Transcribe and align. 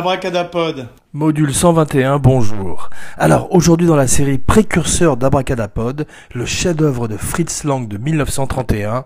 Abracadapod. 0.00 0.88
Module 1.12 1.52
121, 1.52 2.18
bonjour. 2.18 2.88
Alors, 3.18 3.54
aujourd'hui 3.54 3.86
dans 3.86 3.96
la 3.96 4.06
série 4.06 4.38
précurseur 4.38 5.18
d'Abracadapod, 5.18 6.06
le 6.32 6.46
chef-d'œuvre 6.46 7.06
de 7.06 7.18
Fritz 7.18 7.64
Lang 7.64 7.86
de 7.86 7.98
1931, 7.98 9.04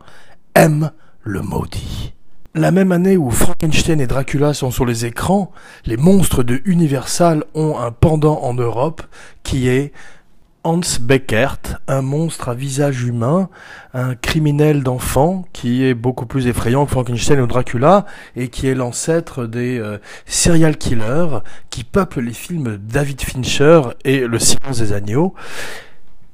M. 0.55 0.93
le 1.25 1.43
maudit. 1.43 2.15
La 2.55 2.71
même 2.71 2.93
année 2.93 3.17
où 3.17 3.33
Frankenstein 3.33 4.01
et 4.01 4.07
Dracula 4.07 4.55
sont 4.55 4.71
sur 4.71 4.87
les 4.87 5.05
écrans, 5.05 5.51
les 5.85 5.97
monstres 5.97 6.45
de 6.45 6.63
Universal 6.65 7.43
ont 7.55 7.77
un 7.77 7.91
pendant 7.91 8.43
en 8.43 8.55
Europe 8.55 9.03
qui 9.43 9.69
est 9.69 9.93
Hans 10.65 10.99
Beckert, 10.99 11.59
un 11.89 12.01
monstre 12.01 12.49
à 12.49 12.55
visage 12.55 13.05
humain, 13.05 13.51
un 13.93 14.15
criminel 14.15 14.83
d'enfant 14.83 15.45
qui 15.53 15.85
est 15.85 15.93
beaucoup 15.93 16.25
plus 16.25 16.47
effrayant 16.47 16.87
que 16.87 16.91
Frankenstein 16.91 17.39
ou 17.41 17.47
Dracula 17.47 18.07
et 18.35 18.49
qui 18.49 18.67
est 18.69 18.75
l'ancêtre 18.75 19.47
des 19.47 19.79
euh, 19.79 19.99
serial 20.25 20.79
killers 20.79 21.41
qui 21.69 21.85
peuplent 21.85 22.23
les 22.23 22.33
films 22.33 22.79
David 22.79 23.21
Fincher 23.21 23.83
et 24.07 24.27
Le 24.27 24.39
silence 24.39 24.79
des 24.79 24.95
agneaux. 24.95 25.35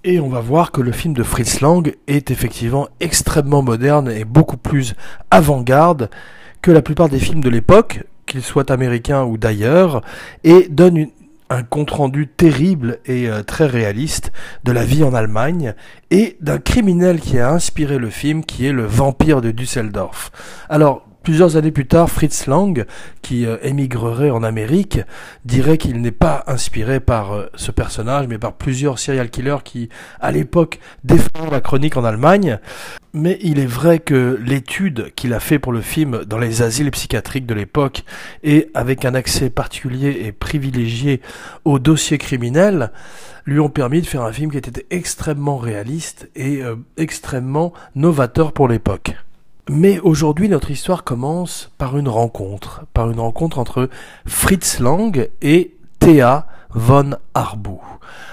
Et 0.05 0.21
on 0.21 0.29
va 0.29 0.41
voir 0.41 0.71
que 0.71 0.81
le 0.81 0.93
film 0.93 1.13
de 1.13 1.25
Fritz 1.25 1.61
Lang 1.61 1.93
est 2.07 2.31
effectivement 2.31 2.89
extrêmement 3.01 3.63
moderne 3.63 4.09
et 4.09 4.25
beaucoup 4.25 4.57
plus 4.57 4.95
avant-garde 5.33 6.09
que 6.63 6.71
la 6.71 6.83
plupart 6.83 7.09
des 7.09 7.19
films 7.19 7.43
de 7.43 7.51
l'époque, 7.51 8.05
qu'ils 8.27 8.43
soient 8.43 8.71
américains 8.71 9.25
ou 9.25 9.39
d'ailleurs, 9.39 10.03
et 10.45 10.69
donne 10.71 10.97
une, 10.97 11.11
un 11.51 11.63
compte-rendu 11.65 12.29
terrible 12.29 13.01
et 13.05 13.29
euh, 13.29 13.43
très 13.43 13.67
réaliste 13.67 14.33
de 14.65 14.73
la 14.73 14.85
vie 14.85 15.03
en 15.03 15.13
Allemagne 15.13 15.75
et 16.11 16.37
d'un 16.41 16.59
criminel 16.59 17.21
qui 17.21 17.39
a 17.39 17.51
inspiré 17.51 17.99
le 17.99 18.09
film 18.09 18.45
qui 18.45 18.67
est 18.67 18.73
le 18.73 18.87
vampire 18.87 19.41
de 19.41 19.51
Düsseldorf. 19.51 20.31
Alors, 20.69 21.10
Plusieurs 21.23 21.57
années 21.57 21.71
plus 21.71 21.87
tard, 21.87 22.09
Fritz 22.09 22.47
Lang, 22.47 22.87
qui 23.21 23.45
euh, 23.45 23.59
émigrerait 23.63 24.31
en 24.31 24.43
Amérique, 24.43 25.01
dirait 25.45 25.77
qu'il 25.77 26.01
n'est 26.01 26.13
pas 26.13 26.45
inspiré 26.47 26.99
par 26.99 27.33
euh, 27.33 27.47
ce 27.57 27.71
personnage, 27.71 28.27
mais 28.27 28.39
par 28.39 28.55
plusieurs 28.55 28.99
serial 28.99 29.29
killers 29.29 29.63
qui, 29.63 29.91
à 30.19 30.33
l'époque, 30.33 30.81
défendent 31.05 31.53
la 31.53 31.61
chronique 31.61 31.99
en 31.99 32.05
Allemagne. 32.05 32.59
Mais 33.13 33.39
il 33.43 33.59
est 33.59 33.67
vrai 33.67 33.99
que 33.99 34.41
l'étude 34.43 35.13
qu'il 35.15 35.35
a 35.35 35.41
fait 35.41 35.59
pour 35.59 35.73
le 35.73 35.83
film 35.83 36.25
dans 36.25 36.39
les 36.39 36.63
asiles 36.63 36.91
psychiatriques 36.91 37.47
de 37.47 37.55
l'époque, 37.55 38.05
et 38.43 38.71
avec 38.73 39.05
un 39.05 39.15
accès 39.15 39.51
particulier 39.51 40.23
et 40.25 40.33
privilégié 40.33 41.21
aux 41.67 41.79
dossiers 41.79 42.19
criminels, 42.19 42.93
lui 43.45 43.61
ont 43.61 43.69
permis 43.69 44.01
de 44.01 44.07
faire 44.07 44.23
un 44.23 44.33
film 44.33 44.51
qui 44.51 44.57
était 44.57 44.87
extrêmement 44.89 45.59
réaliste 45.59 46.31
et 46.35 46.63
euh, 46.63 46.77
extrêmement 46.97 47.75
novateur 47.95 48.53
pour 48.53 48.69
l'époque. 48.69 49.15
Mais 49.73 50.01
aujourd'hui, 50.01 50.49
notre 50.49 50.73
histoire 50.73 51.05
commence 51.05 51.71
par 51.79 51.97
une 51.97 52.09
rencontre, 52.09 52.87
par 52.93 53.09
une 53.09 53.21
rencontre 53.21 53.61
entre 53.61 53.89
Fritz 54.27 54.81
Lang 54.81 55.31
et 55.43 55.77
Thea 56.01 56.49
von 56.71 57.13
Arbu. 57.35 57.77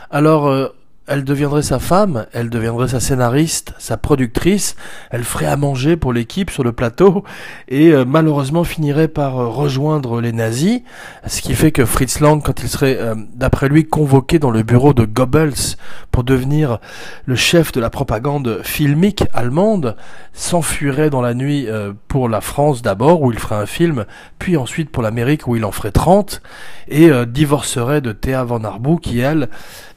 Alors, 0.09 0.47
euh, 0.47 0.69
elle 1.07 1.23
deviendrait 1.23 1.61
sa 1.61 1.79
femme, 1.79 2.25
elle 2.33 2.49
deviendrait 2.49 2.89
sa 2.89 2.99
scénariste, 2.99 3.73
sa 3.77 3.95
productrice, 3.95 4.75
elle 5.09 5.23
ferait 5.23 5.45
à 5.45 5.55
manger 5.55 5.95
pour 5.95 6.11
l'équipe 6.11 6.49
sur 6.49 6.65
le 6.65 6.73
plateau 6.73 7.23
et 7.69 7.91
euh, 7.91 8.03
malheureusement 8.05 8.65
finirait 8.65 9.07
par 9.07 9.39
euh, 9.39 9.47
rejoindre 9.47 10.19
les 10.19 10.33
nazis, 10.33 10.81
ce 11.25 11.41
qui 11.41 11.55
fait 11.55 11.71
que 11.71 11.85
Fritz 11.85 12.19
Lang, 12.19 12.43
quand 12.43 12.61
il 12.61 12.67
serait 12.67 12.97
euh, 12.99 13.15
d'après 13.33 13.69
lui 13.69 13.85
convoqué 13.85 14.37
dans 14.37 14.51
le 14.51 14.63
bureau 14.63 14.93
de 14.93 15.05
Goebbels 15.05 15.77
pour 16.11 16.25
devenir 16.25 16.79
le 17.25 17.35
chef 17.35 17.71
de 17.71 17.79
la 17.79 17.89
propagande 17.89 18.59
filmique 18.63 19.23
allemande, 19.33 19.95
s'enfuirait 20.33 21.09
dans 21.09 21.21
la 21.21 21.33
nuit 21.33 21.67
pour 22.07 22.27
la 22.27 22.41
France 22.41 22.81
d'abord 22.81 23.21
où 23.21 23.31
il 23.31 23.39
ferait 23.39 23.55
un 23.55 23.65
film, 23.65 24.05
puis 24.39 24.57
ensuite 24.57 24.89
pour 24.89 25.03
l'Amérique 25.03 25.47
où 25.47 25.55
il 25.55 25.63
en 25.63 25.71
ferait 25.71 25.91
30 25.91 26.41
et 26.87 27.09
divorcerait 27.27 28.01
de 28.01 28.11
Thea 28.11 28.43
von 28.43 28.63
Arbu 28.63 28.99
qui 28.99 29.19
elle 29.19 29.49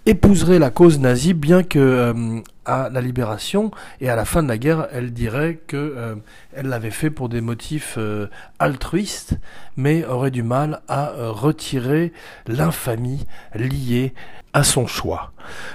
épouserait 0.07 0.59
la 0.59 0.71
cause 0.71 0.99
nazie, 0.99 1.35
bien 1.35 1.63
que 1.63 1.79
euh, 1.79 2.41
à 2.65 2.89
la 2.91 3.01
libération 3.01 3.71
et 4.01 4.09
à 4.09 4.17
la 4.17 4.25
fin 4.25 4.43
de 4.43 4.49
la 4.49 4.59
guerre, 4.59 4.89
elle 4.93 5.13
dirait 5.13 5.61
que 5.67 5.77
euh, 5.77 6.15
elle 6.55 6.67
l'avait 6.67 6.91
fait 6.91 7.11
pour 7.11 7.29
des 7.29 7.41
motifs 7.41 7.97
euh, 7.99 8.27
altruistes, 8.59 9.39
mais 9.77 10.05
aurait 10.05 10.31
du 10.31 10.43
mal 10.43 10.81
à 10.89 11.13
retirer 11.17 12.13
l'infamie 12.47 13.27
liée 13.55 14.15
à 14.53 14.65
son 14.65 14.87
choix. 14.87 15.33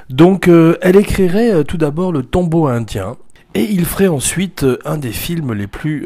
Donc, 0.09 0.49
elle 0.81 0.95
écrirait 0.95 1.63
tout 1.63 1.77
d'abord 1.77 2.11
le 2.11 2.23
tombeau 2.23 2.67
indien. 2.67 3.15
Et 3.53 3.63
il 3.63 3.85
ferait 3.85 4.07
ensuite 4.07 4.65
un 4.83 4.97
des 4.97 5.13
films 5.13 5.53
les 5.53 5.67
plus 5.67 6.05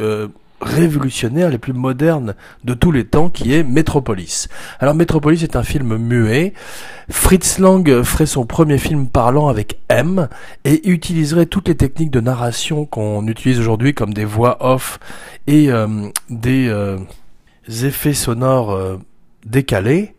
révolutionnaire, 0.61 1.49
les 1.49 1.57
plus 1.57 1.73
modernes 1.73 2.35
de 2.63 2.73
tous 2.73 2.91
les 2.91 3.05
temps, 3.05 3.29
qui 3.29 3.53
est 3.53 3.63
Metropolis. 3.63 4.47
Alors 4.79 4.95
Metropolis 4.95 5.43
est 5.43 5.55
un 5.55 5.63
film 5.63 5.97
muet. 5.97 6.53
Fritz 7.09 7.59
Lang 7.59 8.03
ferait 8.03 8.25
son 8.25 8.45
premier 8.45 8.77
film 8.77 9.07
parlant 9.07 9.47
avec 9.47 9.79
M 9.89 10.27
et 10.65 10.89
utiliserait 10.89 11.45
toutes 11.45 11.67
les 11.67 11.75
techniques 11.75 12.11
de 12.11 12.19
narration 12.19 12.85
qu'on 12.85 13.27
utilise 13.27 13.59
aujourd'hui 13.59 13.93
comme 13.93 14.13
des 14.13 14.25
voix 14.25 14.57
off 14.59 14.99
et 15.47 15.71
euh, 15.71 16.09
des 16.29 16.67
euh, 16.67 16.97
effets 17.67 18.13
sonores 18.13 18.71
euh, 18.71 18.97
décalés 19.45 20.15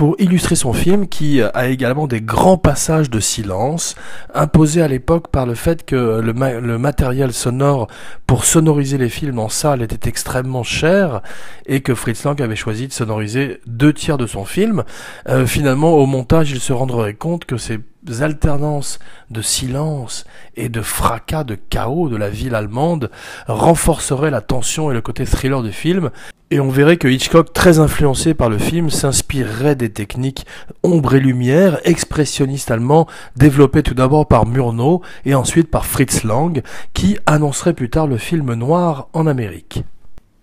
pour 0.00 0.16
illustrer 0.18 0.54
son 0.54 0.72
film 0.72 1.08
qui 1.08 1.42
a 1.42 1.68
également 1.68 2.06
des 2.06 2.22
grands 2.22 2.56
passages 2.56 3.10
de 3.10 3.20
silence 3.20 3.96
imposés 4.32 4.80
à 4.80 4.88
l'époque 4.88 5.28
par 5.28 5.44
le 5.44 5.54
fait 5.54 5.84
que 5.84 6.22
le, 6.22 6.78
matériel 6.78 7.34
sonore 7.34 7.86
pour 8.26 8.46
sonoriser 8.46 8.96
les 8.96 9.10
films 9.10 9.38
en 9.38 9.50
salle 9.50 9.82
était 9.82 10.08
extrêmement 10.08 10.62
cher 10.62 11.20
et 11.66 11.82
que 11.82 11.94
Fritz 11.94 12.24
Lang 12.24 12.40
avait 12.40 12.56
choisi 12.56 12.88
de 12.88 12.94
sonoriser 12.94 13.60
deux 13.66 13.92
tiers 13.92 14.16
de 14.16 14.26
son 14.26 14.46
film. 14.46 14.84
Euh, 15.28 15.44
finalement, 15.44 15.92
au 15.92 16.06
montage, 16.06 16.50
il 16.50 16.60
se 16.60 16.72
rendrait 16.72 17.12
compte 17.12 17.44
que 17.44 17.58
ces 17.58 17.78
alternances 18.20 18.98
de 19.30 19.42
silence 19.42 20.24
et 20.56 20.68
de 20.68 20.80
fracas, 20.80 21.44
de 21.44 21.54
chaos 21.54 22.08
de 22.08 22.16
la 22.16 22.30
ville 22.30 22.54
allemande 22.54 23.10
renforceraient 23.46 24.30
la 24.30 24.40
tension 24.40 24.90
et 24.90 24.94
le 24.94 25.00
côté 25.00 25.24
thriller 25.24 25.62
du 25.62 25.72
film. 25.72 26.10
Et 26.52 26.58
on 26.58 26.68
verrait 26.68 26.96
que 26.96 27.06
Hitchcock, 27.06 27.52
très 27.52 27.78
influencé 27.78 28.34
par 28.34 28.48
le 28.48 28.58
film, 28.58 28.90
s'inspirerait 28.90 29.76
des 29.76 29.90
techniques 29.90 30.46
ombre 30.82 31.14
et 31.14 31.20
lumière, 31.20 31.78
expressionnistes 31.84 32.72
allemands, 32.72 33.06
développées 33.36 33.84
tout 33.84 33.94
d'abord 33.94 34.26
par 34.26 34.46
Murnau 34.46 35.02
et 35.24 35.34
ensuite 35.34 35.70
par 35.70 35.86
Fritz 35.86 36.24
Lang, 36.24 36.62
qui 36.92 37.18
annoncerait 37.26 37.74
plus 37.74 37.90
tard 37.90 38.08
le 38.08 38.16
film 38.16 38.54
noir 38.54 39.08
en 39.12 39.28
Amérique. 39.28 39.84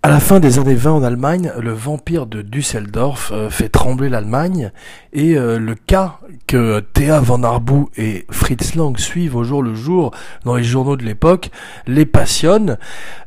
À 0.07 0.09
la 0.09 0.21
fin 0.21 0.39
des 0.39 0.57
années 0.57 0.73
20 0.73 0.91
en 0.93 1.03
Allemagne, 1.03 1.51
le 1.59 1.73
vampire 1.73 2.27
de 2.27 2.41
Düsseldorf 2.41 3.33
euh, 3.33 3.49
fait 3.49 3.67
trembler 3.67 4.07
l'Allemagne 4.07 4.71
et 5.11 5.37
euh, 5.37 5.59
le 5.59 5.75
cas 5.75 6.19
que 6.47 6.79
Thea 6.79 7.19
van 7.19 7.43
Arbu 7.43 7.87
et 7.97 8.25
Fritz 8.31 8.75
Lang 8.75 8.97
suivent 8.97 9.35
au 9.35 9.43
jour 9.43 9.61
le 9.61 9.75
jour 9.75 10.11
dans 10.45 10.55
les 10.55 10.63
journaux 10.63 10.95
de 10.95 11.03
l'époque 11.03 11.49
les 11.87 12.05
passionne. 12.05 12.77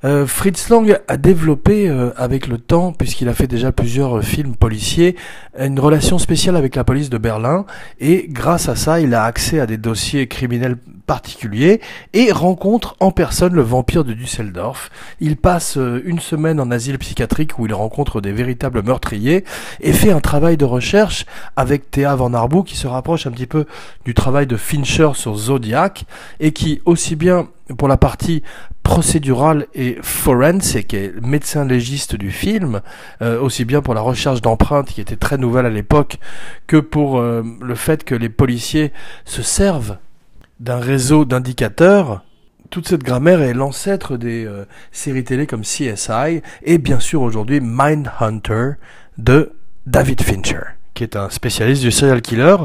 Euh, 0.05 0.27
Fritz 0.27 0.71
Lang 0.71 0.99
a 1.07 1.17
développé 1.19 1.91
avec 2.17 2.47
le 2.47 2.57
temps, 2.57 2.93
puisqu'il 2.93 3.29
a 3.29 3.35
fait 3.35 3.47
déjà 3.47 3.73
plusieurs 3.73 4.25
films 4.25 4.57
policiers, 4.57 5.17
une 5.59 5.79
relation 5.79 6.19
spéciale 6.19 6.57
avec 6.57 6.77
la 6.77 6.85
police 6.85 7.11
de 7.11 7.19
Berlin 7.19 7.67
et 7.99 8.27
grâce 8.31 8.71
à 8.71 8.75
ça, 8.77 9.01
il 9.01 9.13
a 9.13 9.25
accès 9.25 9.61
à 9.61 9.67
des 9.67 9.77
dossiers 9.77 10.29
criminels 10.29 10.77
particuliers 11.07 11.81
et 12.15 12.33
rencontre 12.33 12.97
en 13.01 13.11
personne 13.11 13.53
le 13.53 13.63
vampire 13.63 14.05
de 14.05 14.15
Düsseldorf. 14.15 14.91
Il 15.21 15.37
passe 15.37 15.77
une 15.77 16.21
semaine 16.21 16.59
en 16.61 16.70
asile 16.71 16.99
psychiatrique 16.99 17.59
où 17.59 17.67
il 17.67 17.75
rencontre 17.75 18.21
des 18.21 18.33
véritables 18.33 18.83
meurtriers 18.83 19.45
et 19.81 19.93
fait 19.93 20.11
un 20.11 20.21
travail 20.21 20.57
de 20.57 20.65
recherche 20.65 21.27
avec 21.57 21.91
Théa 21.91 22.15
Van 22.15 22.33
Arbu 22.35 22.65
qui 22.65 22.77
se 22.77 22.87
rapproche 22.87 23.27
un 23.27 23.31
petit 23.31 23.47
peu 23.47 23.67
du 24.05 24.15
travail 24.15 24.47
de 24.47 24.57
Fincher 24.57 25.11
sur 25.15 25.37
Zodiac 25.37 26.05
et 26.41 26.53
qui 26.53 26.81
aussi 26.85 27.17
bien 27.17 27.49
pour 27.77 27.89
la 27.89 27.97
partie 27.97 28.43
procédurale 28.83 29.67
et 29.75 29.99
forensic, 30.03 30.95
et 30.95 31.13
médecin 31.23 31.65
légiste 31.65 32.17
du 32.17 32.33
film, 32.33 32.81
euh, 33.23 33.41
aussi 33.41 33.65
bien 33.65 33.83
pour 33.83 33.95
la 33.95 34.01
recherche 34.01 34.41
d'empreintes 34.41 34.89
qui 34.89 35.01
était 35.01 35.17
très 35.17 35.39
nouvelle 35.39 35.67
à 35.67 35.71
l'époque, 35.71 36.19
que 36.67 36.79
pour 36.79 37.19
euh, 37.19 37.45
le 37.61 37.75
fait 37.75 38.05
que 38.05 38.15
les 38.15 38.29
policiers 38.29 38.93
se 39.25 39.43
servent 39.43 39.99
d'un 40.59 40.79
réseau 40.79 41.25
d'indicateurs 41.25 42.23
toute 42.71 42.87
cette 42.87 43.03
grammaire 43.03 43.43
est 43.43 43.53
l'ancêtre 43.53 44.17
des 44.17 44.47
euh, 44.47 44.65
séries 44.93 45.25
télé 45.25 45.47
comme 45.47 45.63
CSI 45.63 46.41
et 46.63 46.79
bien 46.79 47.01
sûr 47.01 47.21
aujourd'hui 47.21 47.61
Mindhunter 47.61 48.73
de 49.19 49.53
David 49.87 50.23
Fincher, 50.23 50.63
qui 50.95 51.03
est 51.03 51.17
un 51.17 51.31
spécialiste 51.31 51.83
du 51.83 51.91
serial 51.91 52.23
killer 52.23 52.57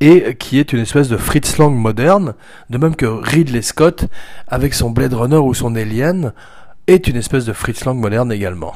et 0.00 0.34
qui 0.36 0.58
est 0.58 0.72
une 0.72 0.80
espèce 0.80 1.08
de 1.08 1.18
Fritz 1.18 1.58
Lang 1.58 1.74
moderne, 1.74 2.34
de 2.70 2.78
même 2.78 2.96
que 2.96 3.04
Ridley 3.04 3.62
Scott 3.62 4.06
avec 4.48 4.72
son 4.72 4.90
Blade 4.90 5.12
Runner 5.12 5.36
ou 5.36 5.52
son 5.52 5.76
Alien 5.76 6.32
est 6.86 7.06
une 7.06 7.16
espèce 7.16 7.44
de 7.44 7.52
Fritz 7.52 7.84
Lang 7.84 7.98
moderne 7.98 8.32
également. 8.32 8.74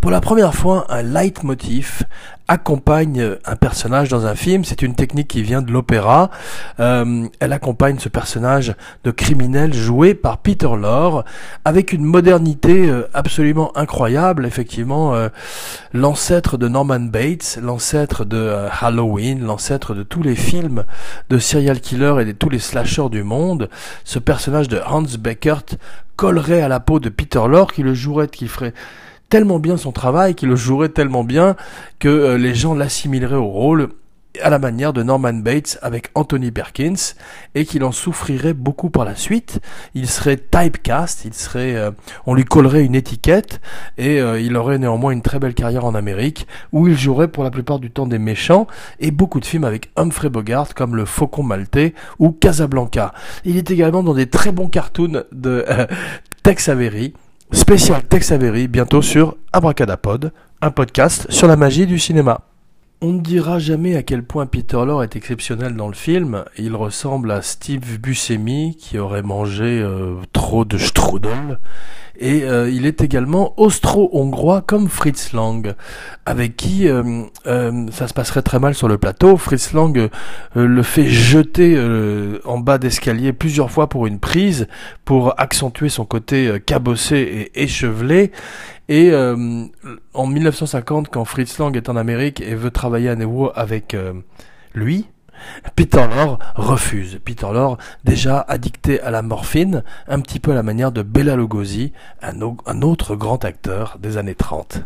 Pour 0.00 0.10
la 0.10 0.20
première 0.20 0.54
fois, 0.54 0.86
un 0.88 1.02
leitmotiv 1.02 2.02
accompagne 2.52 3.36
un 3.46 3.56
personnage 3.56 4.10
dans 4.10 4.26
un 4.26 4.34
film. 4.34 4.62
C'est 4.62 4.82
une 4.82 4.94
technique 4.94 5.28
qui 5.28 5.42
vient 5.42 5.62
de 5.62 5.72
l'opéra. 5.72 6.30
Euh, 6.80 7.26
elle 7.40 7.52
accompagne 7.54 7.98
ce 7.98 8.10
personnage 8.10 8.74
de 9.04 9.10
criminel 9.10 9.72
joué 9.72 10.12
par 10.12 10.36
Peter 10.36 10.68
Lorre 10.78 11.24
avec 11.64 11.94
une 11.94 12.04
modernité 12.04 12.90
euh, 12.90 13.08
absolument 13.14 13.74
incroyable. 13.74 14.44
Effectivement, 14.44 15.14
euh, 15.14 15.30
l'ancêtre 15.94 16.58
de 16.58 16.68
Norman 16.68 17.00
Bates, 17.00 17.58
l'ancêtre 17.62 18.26
de 18.26 18.54
Halloween, 18.82 19.42
l'ancêtre 19.42 19.94
de 19.94 20.02
tous 20.02 20.22
les 20.22 20.36
films 20.36 20.84
de 21.30 21.38
serial 21.38 21.80
killer 21.80 22.16
et 22.20 22.26
de 22.26 22.32
tous 22.32 22.50
les 22.50 22.58
slashers 22.58 23.08
du 23.10 23.22
monde. 23.22 23.70
Ce 24.04 24.18
personnage 24.18 24.68
de 24.68 24.78
Hans 24.86 25.16
Beckert 25.18 25.64
collerait 26.16 26.60
à 26.60 26.68
la 26.68 26.80
peau 26.80 27.00
de 27.00 27.08
Peter 27.08 27.40
Lorre 27.48 27.72
qui 27.72 27.82
le 27.82 27.94
jouerait, 27.94 28.28
qui 28.28 28.46
ferait 28.46 28.74
tellement 29.32 29.58
bien 29.58 29.78
son 29.78 29.92
travail, 29.92 30.34
qu'il 30.34 30.50
le 30.50 30.56
jouerait 30.56 30.90
tellement 30.90 31.24
bien 31.24 31.56
que 31.98 32.08
euh, 32.08 32.36
les 32.36 32.54
gens 32.54 32.74
l'assimileraient 32.74 33.34
au 33.34 33.46
rôle 33.46 33.88
à 34.42 34.50
la 34.50 34.58
manière 34.58 34.92
de 34.92 35.02
Norman 35.02 35.32
Bates 35.32 35.78
avec 35.80 36.10
Anthony 36.14 36.50
Perkins 36.50 37.14
et 37.54 37.64
qu'il 37.64 37.82
en 37.82 37.92
souffrirait 37.92 38.52
beaucoup 38.52 38.90
par 38.90 39.06
la 39.06 39.16
suite. 39.16 39.60
Il 39.94 40.06
serait 40.06 40.36
typecast, 40.36 41.24
il 41.24 41.32
serait, 41.32 41.76
euh, 41.76 41.92
on 42.26 42.34
lui 42.34 42.44
collerait 42.44 42.84
une 42.84 42.94
étiquette 42.94 43.62
et 43.96 44.20
euh, 44.20 44.38
il 44.38 44.54
aurait 44.54 44.76
néanmoins 44.76 45.12
une 45.12 45.22
très 45.22 45.38
belle 45.38 45.54
carrière 45.54 45.86
en 45.86 45.94
Amérique 45.94 46.46
où 46.72 46.86
il 46.86 46.98
jouerait 46.98 47.28
pour 47.28 47.42
la 47.42 47.50
plupart 47.50 47.78
du 47.78 47.90
temps 47.90 48.06
des 48.06 48.18
méchants 48.18 48.66
et 49.00 49.12
beaucoup 49.12 49.40
de 49.40 49.46
films 49.46 49.64
avec 49.64 49.90
Humphrey 49.96 50.28
Bogart 50.28 50.74
comme 50.74 50.94
Le 50.94 51.06
Faucon 51.06 51.42
Maltais 51.42 51.94
ou 52.18 52.32
Casablanca. 52.32 53.14
Il 53.46 53.56
est 53.56 53.70
également 53.70 54.02
dans 54.02 54.12
des 54.12 54.26
très 54.26 54.52
bons 54.52 54.68
cartoons 54.68 55.24
de 55.32 55.64
Tex 56.42 56.68
Avery 56.68 57.14
spécial 57.52 58.02
Tex 58.02 58.32
Avery 58.32 58.68
bientôt 58.68 59.02
sur 59.02 59.36
Abracadapod, 59.52 60.32
un 60.60 60.70
podcast 60.70 61.26
sur 61.30 61.46
la 61.46 61.56
magie 61.56 61.86
du 61.86 61.98
cinéma. 61.98 62.40
On 63.04 63.14
ne 63.14 63.20
dira 63.20 63.58
jamais 63.58 63.96
à 63.96 64.04
quel 64.04 64.22
point 64.22 64.46
Peter 64.46 64.76
Lorre 64.76 65.02
est 65.02 65.16
exceptionnel 65.16 65.74
dans 65.74 65.88
le 65.88 65.94
film. 65.94 66.44
Il 66.56 66.76
ressemble 66.76 67.32
à 67.32 67.42
Steve 67.42 67.98
Buscemi 67.98 68.76
qui 68.78 68.96
aurait 68.96 69.22
mangé 69.22 69.80
euh, 69.82 70.14
trop 70.32 70.64
de 70.64 70.78
strudel 70.78 71.58
et 72.18 72.44
euh, 72.44 72.70
il 72.70 72.86
est 72.86 73.00
également 73.00 73.54
austro-hongrois 73.58 74.62
comme 74.62 74.88
Fritz 74.88 75.32
Lang, 75.32 75.74
avec 76.26 76.56
qui 76.56 76.88
euh, 76.88 77.24
euh, 77.46 77.86
ça 77.90 78.06
se 78.06 78.14
passerait 78.14 78.42
très 78.42 78.58
mal 78.58 78.74
sur 78.74 78.86
le 78.86 78.98
plateau. 78.98 79.36
Fritz 79.36 79.72
Lang 79.72 80.08
le 80.54 80.82
fait 80.82 81.06
jeter 81.06 81.78
en 82.44 82.58
bas 82.58 82.78
d'escalier 82.78 83.32
plusieurs 83.32 83.70
fois 83.70 83.88
pour 83.88 84.06
une 84.06 84.18
prise, 84.18 84.68
pour 85.04 85.38
accentuer 85.40 85.88
son 85.88 86.04
côté 86.04 86.58
cabossé 86.64 87.50
et 87.54 87.62
échevelé. 87.62 88.30
Et 88.94 89.10
en 90.12 90.26
1950, 90.26 91.08
quand 91.08 91.24
Fritz 91.24 91.56
Lang 91.56 91.74
est 91.74 91.88
en 91.88 91.96
Amérique 91.96 92.42
et 92.42 92.54
veut 92.54 92.70
travailler 92.70 93.08
à 93.08 93.16
nouveau 93.16 93.50
avec 93.54 93.96
lui, 94.74 95.06
Peter 95.76 96.04
Lorre 96.14 96.38
refuse. 96.56 97.18
Peter 97.24 97.46
Lorre, 97.50 97.78
déjà 98.04 98.40
addicté 98.40 99.00
à 99.00 99.10
la 99.10 99.22
morphine, 99.22 99.82
un 100.08 100.20
petit 100.20 100.40
peu 100.40 100.52
à 100.52 100.54
la 100.54 100.62
manière 100.62 100.92
de 100.92 101.00
Bela 101.00 101.36
Lugosi, 101.36 101.94
un, 102.20 102.34
un 102.66 102.82
autre 102.82 103.16
grand 103.16 103.46
acteur 103.46 103.96
des 103.98 104.18
années 104.18 104.34
30. 104.34 104.82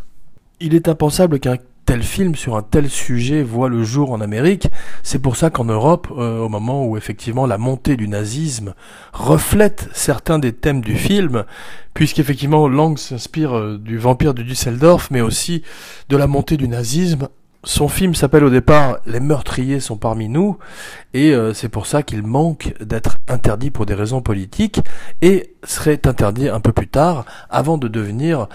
Il 0.60 0.76
est 0.76 0.88
impensable 0.88 1.40
qu'un 1.40 1.56
tel 1.86 2.02
film 2.02 2.34
sur 2.34 2.56
un 2.56 2.62
tel 2.62 2.90
sujet 2.90 3.42
voit 3.42 3.68
le 3.68 3.84
jour 3.84 4.10
en 4.10 4.20
Amérique. 4.20 4.68
C'est 5.02 5.20
pour 5.20 5.36
ça 5.36 5.50
qu'en 5.50 5.64
Europe, 5.64 6.08
euh, 6.18 6.40
au 6.40 6.48
moment 6.48 6.84
où 6.84 6.96
effectivement 6.96 7.46
la 7.46 7.58
montée 7.58 7.96
du 7.96 8.08
nazisme 8.08 8.74
reflète 9.12 9.88
certains 9.92 10.40
des 10.40 10.52
thèmes 10.52 10.80
du 10.80 10.96
film, 10.96 11.44
puisqu'effectivement 11.94 12.68
Lang 12.68 12.98
s'inspire 12.98 13.56
euh, 13.56 13.78
du 13.78 13.98
vampire 13.98 14.34
de 14.34 14.42
Düsseldorf, 14.42 15.10
mais 15.10 15.20
aussi 15.20 15.62
de 16.08 16.16
la 16.16 16.26
montée 16.26 16.56
du 16.56 16.68
nazisme 16.68 17.28
son 17.66 17.88
film 17.88 18.14
s'appelle 18.14 18.44
au 18.44 18.50
départ 18.50 18.98
Les 19.06 19.18
meurtriers 19.18 19.80
sont 19.80 19.96
parmi 19.96 20.28
nous 20.28 20.56
et 21.14 21.32
euh, 21.32 21.52
c'est 21.52 21.68
pour 21.68 21.86
ça 21.86 22.04
qu'il 22.04 22.22
manque 22.22 22.74
d'être 22.80 23.18
interdit 23.26 23.72
pour 23.72 23.86
des 23.86 23.94
raisons 23.94 24.22
politiques 24.22 24.80
et 25.20 25.52
serait 25.64 26.06
interdit 26.06 26.48
un 26.48 26.60
peu 26.60 26.70
plus 26.70 26.86
tard 26.86 27.24
avant 27.50 27.76
de 27.76 27.88
devenir 27.88 28.46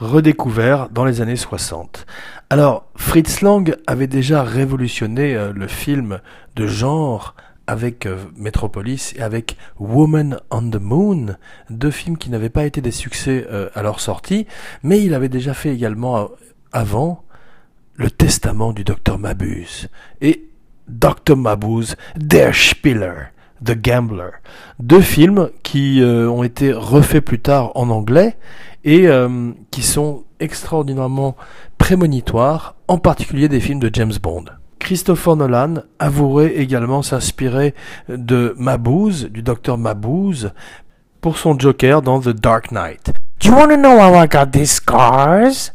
redécouvert 0.00 0.88
dans 0.88 1.04
les 1.04 1.20
années 1.20 1.36
60. 1.36 2.06
Alors 2.50 2.90
Fritz 2.96 3.42
Lang 3.42 3.76
avait 3.86 4.06
déjà 4.06 4.42
révolutionné 4.42 5.34
euh, 5.34 5.52
le 5.54 5.68
film 5.68 6.20
de 6.56 6.66
genre 6.66 7.34
avec 7.66 8.06
euh, 8.06 8.16
Metropolis 8.36 9.14
et 9.16 9.22
avec 9.22 9.56
Woman 9.78 10.38
on 10.50 10.68
the 10.68 10.80
Moon, 10.80 11.36
deux 11.70 11.92
films 11.92 12.18
qui 12.18 12.30
n'avaient 12.30 12.48
pas 12.48 12.64
été 12.64 12.80
des 12.80 12.90
succès 12.90 13.46
à 13.74 13.82
leur 13.82 14.00
sortie, 14.00 14.46
mais 14.82 15.02
il 15.04 15.14
avait 15.14 15.28
déjà 15.28 15.54
fait 15.54 15.72
également 15.72 16.28
avant 16.72 17.22
le 17.94 18.10
testament 18.10 18.72
du 18.72 18.82
docteur 18.82 19.18
Mabuse 19.18 19.88
et 20.20 20.48
Dr. 20.88 21.36
Mabuse, 21.36 21.96
Der 22.16 22.54
Spieler, 22.54 23.30
The 23.64 23.76
Gambler. 23.80 24.30
Deux 24.78 25.00
films 25.00 25.50
qui 25.62 26.00
euh, 26.00 26.28
ont 26.28 26.42
été 26.42 26.72
refaits 26.72 27.24
plus 27.24 27.40
tard 27.40 27.72
en 27.74 27.90
anglais 27.90 28.36
et 28.84 29.06
euh, 29.06 29.52
qui 29.70 29.82
sont 29.82 30.24
extraordinairement 30.40 31.36
prémonitoires, 31.78 32.76
en 32.88 32.98
particulier 32.98 33.48
des 33.48 33.60
films 33.60 33.80
de 33.80 33.90
James 33.92 34.12
Bond. 34.22 34.44
Christopher 34.78 35.36
Nolan 35.36 35.82
avouerait 35.98 36.56
également 36.56 37.02
s'inspirer 37.02 37.74
de 38.08 38.54
Mabuse, 38.56 39.28
du 39.30 39.42
docteur 39.42 39.76
Mabuse, 39.76 40.52
pour 41.20 41.36
son 41.36 41.58
Joker 41.58 42.00
dans 42.00 42.20
The 42.20 42.30
Dark 42.30 42.72
Knight. 42.72 43.12
Do 43.40 43.50
you 43.50 43.54
want 43.54 43.68
to 43.68 43.76
know 43.76 43.98
how 43.98 44.14
I 44.14 44.26
got 44.26 44.52
these 44.52 44.72
scars? 44.72 45.72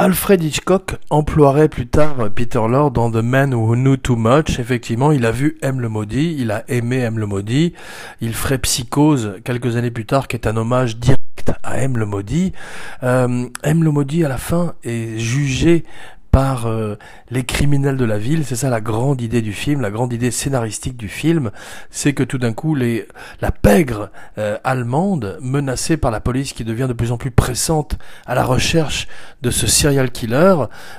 Alfred 0.00 0.44
Hitchcock 0.44 0.94
emploierait 1.10 1.68
plus 1.68 1.88
tard 1.88 2.30
Peter 2.32 2.60
Lorre 2.68 2.92
dans 2.92 3.10
The 3.10 3.16
Man 3.16 3.52
Who 3.52 3.74
Knew 3.74 3.96
Too 3.96 4.14
Much. 4.14 4.60
Effectivement, 4.60 5.10
il 5.10 5.26
a 5.26 5.32
vu 5.32 5.58
M 5.60 5.80
le 5.80 5.88
maudit, 5.88 6.36
il 6.38 6.52
a 6.52 6.62
aimé 6.68 6.98
M 6.98 7.18
le 7.18 7.26
maudit. 7.26 7.74
Il 8.20 8.32
ferait 8.32 8.58
Psychose 8.58 9.40
quelques 9.42 9.74
années 9.74 9.90
plus 9.90 10.06
tard, 10.06 10.28
qui 10.28 10.36
est 10.36 10.46
un 10.46 10.56
hommage 10.56 10.98
direct 10.98 11.50
à 11.64 11.78
M 11.78 11.98
le 11.98 12.06
maudit. 12.06 12.52
Euh, 13.02 13.48
M 13.64 13.82
le 13.82 13.90
maudit 13.90 14.24
à 14.24 14.28
la 14.28 14.38
fin 14.38 14.74
est 14.84 15.18
jugé 15.18 15.84
par 16.38 16.68
euh, 16.68 16.96
les 17.32 17.42
criminels 17.42 17.96
de 17.96 18.04
la 18.04 18.16
ville. 18.16 18.44
C'est 18.46 18.54
ça 18.54 18.70
la 18.70 18.80
grande 18.80 19.20
idée 19.20 19.42
du 19.42 19.52
film, 19.52 19.80
la 19.80 19.90
grande 19.90 20.12
idée 20.12 20.30
scénaristique 20.30 20.96
du 20.96 21.08
film, 21.08 21.50
c'est 21.90 22.12
que 22.12 22.22
tout 22.22 22.38
d'un 22.38 22.52
coup 22.52 22.76
la 22.76 23.50
pègre 23.50 24.10
euh, 24.38 24.56
allemande 24.62 25.36
menacée 25.42 25.96
par 25.96 26.12
la 26.12 26.20
police 26.20 26.52
qui 26.52 26.62
devient 26.62 26.86
de 26.88 26.92
plus 26.92 27.10
en 27.10 27.16
plus 27.16 27.32
pressante 27.32 27.98
à 28.24 28.36
la 28.36 28.44
recherche 28.44 29.08
de 29.42 29.50
ce 29.50 29.66
serial 29.66 30.12
killer 30.12 30.54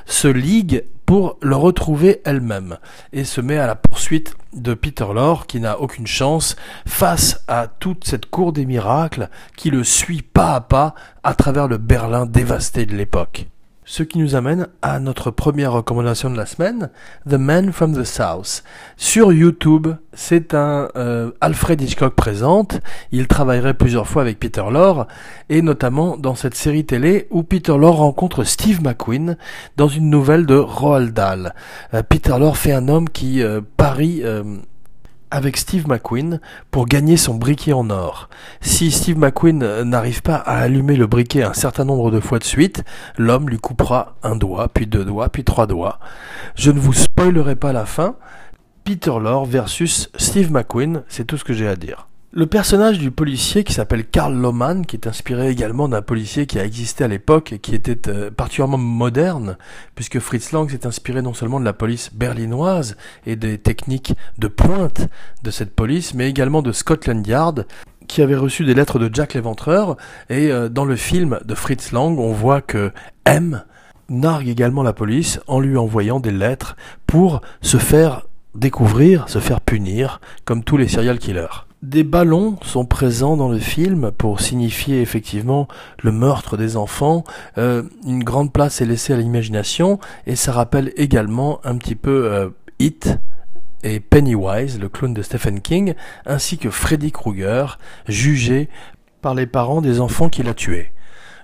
se 0.06 0.28
ligue 0.28 0.84
pour 1.06 1.38
le 1.42 1.56
retrouver 1.56 2.20
elle-même 2.26 2.78
et 3.14 3.24
se 3.24 3.40
met 3.40 3.60
à 3.60 3.66
la 3.66 3.76
poursuite 3.76 4.36
de 4.52 4.74
Peter 4.74 5.08
Lorre 5.16 5.48
qui 5.48 5.62
n'a 5.62 5.80
aucune 5.80 6.06
chance 6.06 6.58
face 6.86 7.46
à 7.48 7.68
toute 7.68 8.04
cette 8.04 8.30
cour 8.30 8.52
des 8.52 8.66
miracles 8.66 9.30
qui 9.56 9.70
le 9.70 9.86
suit 9.86 10.22
pas 10.22 10.56
à 10.56 10.60
pas 10.60 10.96
à 11.24 11.34
travers 11.34 11.70
le 11.70 11.78
Berlin 11.78 12.26
dévasté 12.26 12.86
de 12.86 12.98
l'époque. 12.98 13.48
Ce 13.92 14.04
qui 14.04 14.20
nous 14.20 14.36
amène 14.36 14.68
à 14.84 15.00
notre 15.00 15.32
première 15.32 15.72
recommandation 15.72 16.30
de 16.30 16.38
la 16.38 16.46
semaine, 16.46 16.92
The 17.28 17.34
Man 17.34 17.72
from 17.72 18.00
the 18.00 18.04
South. 18.04 18.64
Sur 18.98 19.34
YouTube, 19.34 19.88
c'est 20.14 20.54
un 20.54 20.90
euh, 20.96 21.32
Alfred 21.42 21.82
Hitchcock 21.82 22.14
présente. 22.14 22.82
Il 23.12 23.28
travaillerait 23.28 23.74
plusieurs 23.74 24.08
fois 24.08 24.22
avec 24.22 24.38
Peter 24.38 24.64
Lorre, 24.70 25.08
et 25.50 25.64
notamment 25.64 26.18
dans 26.18 26.36
cette 26.36 26.54
série 26.54 26.86
télé 26.86 27.26
où 27.32 27.42
Peter 27.42 27.76
Lorre 27.76 27.98
rencontre 27.98 28.44
Steve 28.44 28.84
McQueen 28.84 29.38
dans 29.76 29.88
une 29.88 30.12
nouvelle 30.12 30.46
de 30.46 30.56
Roald 30.56 31.12
Dahl. 31.12 31.56
Euh, 31.96 32.04
Peter 32.08 32.38
Lorre 32.38 32.58
fait 32.58 32.74
un 32.74 32.90
homme 32.90 33.10
qui 33.10 33.42
euh, 33.42 33.60
parie 33.76 34.22
avec 35.32 35.58
Steve 35.58 35.88
McQueen 35.88 36.40
pour 36.72 36.86
gagner 36.86 37.18
son 37.18 37.36
briquet 37.36 37.74
en 37.74 37.90
or. 37.90 38.30
Si 38.62 38.92
Steve 38.92 39.18
McQueen 39.18 39.84
n'arrive 39.84 40.22
pas 40.22 40.36
à 40.36 40.58
allumer 40.58 40.96
le 40.96 41.08
briquet 41.08 41.44
un 41.44 41.54
certain 41.54 41.86
nombre 41.86 42.12
de 42.12 42.20
fois 42.20 42.40
de 42.40 42.44
suite, 42.44 42.84
l'homme 43.18 43.50
lui 43.50 43.60
coupera 43.60 44.16
un 44.24 44.36
doigt, 44.36 44.68
puis 44.68 44.88
deux 44.88 45.06
doigts, 45.06 45.30
puis 45.30 45.44
trois 45.44 45.68
doigts. 45.68 46.00
Je 46.56 46.72
ne 46.72 46.80
vous 46.80 46.94
spoilerai 46.94 47.56
pas 47.56 47.74
la 47.74 47.86
fin. 47.86 48.16
Peter 48.84 49.14
Lorre 49.22 49.46
versus 49.46 50.10
Steve 50.18 50.52
McQueen, 50.52 51.04
c'est 51.08 51.26
tout 51.26 51.38
ce 51.38 51.44
que 51.44 51.54
j'ai 51.54 51.68
à 51.68 51.76
dire. 51.76 52.09
Le 52.32 52.46
personnage 52.46 53.00
du 53.00 53.10
policier 53.10 53.64
qui 53.64 53.74
s'appelle 53.74 54.06
Karl 54.06 54.36
Lohmann, 54.36 54.86
qui 54.86 54.96
est 54.96 55.08
inspiré 55.08 55.50
également 55.50 55.90
d'un 55.90 56.04
policier 56.04 56.46
qui 56.46 56.60
a 56.60 56.64
existé 56.64 57.04
à 57.04 57.08
l'époque 57.08 57.54
et 57.54 57.58
qui 57.58 57.74
était 57.74 58.08
euh, 58.08 58.30
particulièrement 58.30 58.78
moderne, 58.78 59.58
puisque 59.96 60.20
Fritz 60.20 60.52
Lang 60.52 60.70
s'est 60.70 60.86
inspiré 60.86 61.24
non 61.24 61.34
seulement 61.34 61.60
de 61.60 61.66
la 61.66 61.74
police 61.74 62.12
berlinoise 62.14 62.98
et 63.26 63.36
des 63.36 63.58
techniques 63.58 64.14
de 64.38 64.48
pointe 64.48 65.08
de 65.42 65.50
cette 65.50 65.74
police, 65.74 66.14
mais 66.14 66.30
également 66.30 66.62
de 66.62 66.72
Scotland 66.72 67.26
Yard, 67.26 67.66
qui 68.08 68.22
avait 68.22 68.36
reçu 68.36 68.64
des 68.64 68.76
lettres 68.76 69.00
de 69.00 69.10
Jack 69.12 69.34
l'Éventreur. 69.34 69.98
Et 70.30 70.52
euh, 70.52 70.70
dans 70.70 70.86
le 70.86 70.98
film 70.98 71.40
de 71.44 71.56
Fritz 71.56 71.92
Lang, 71.94 72.20
on 72.20 72.32
voit 72.32 72.62
que 72.62 72.92
M 73.26 73.64
nargue 74.08 74.50
également 74.50 74.84
la 74.84 74.94
police 74.94 75.40
en 75.48 75.60
lui 75.60 75.78
envoyant 75.78 76.20
des 76.20 76.32
lettres 76.32 76.76
pour 77.08 77.42
se 77.62 77.78
faire 77.78 78.28
découvrir, 78.54 79.28
se 79.30 79.40
faire 79.40 79.62
punir, 79.62 80.22
comme 80.46 80.64
tous 80.64 80.78
les 80.78 80.88
serial 80.88 81.18
killers. 81.18 81.69
Des 81.82 82.04
ballons 82.04 82.58
sont 82.62 82.84
présents 82.84 83.38
dans 83.38 83.48
le 83.48 83.58
film 83.58 84.12
pour 84.12 84.42
signifier 84.42 85.02
effectivement 85.02 85.70
le 86.04 86.12
meurtre 86.12 86.58
des 86.58 86.76
enfants. 86.76 87.24
Euh, 87.58 87.84
une 88.06 88.22
grande 88.22 88.52
place 88.52 88.82
est 88.82 88.86
laissée 88.86 89.14
à 89.14 89.18
l'imagination 89.18 89.98
et 90.28 90.36
ça 90.36 90.52
rappelle 90.52 90.92
également 90.98 91.62
un 91.64 91.78
petit 91.78 91.96
peu 91.96 92.26
euh, 92.26 92.50
It 92.80 93.18
et 93.84 94.02
Pennywise, 94.02 94.78
le 94.78 94.90
clown 94.90 95.14
de 95.14 95.22
Stephen 95.22 95.62
King, 95.62 95.94
ainsi 96.26 96.58
que 96.58 96.70
Freddy 96.70 97.14
Krueger, 97.14 97.80
jugé 98.10 98.68
par 99.22 99.34
les 99.34 99.46
parents 99.46 99.80
des 99.80 100.02
enfants 100.02 100.28
qu'il 100.28 100.50
a 100.50 100.54
tués. 100.54 100.92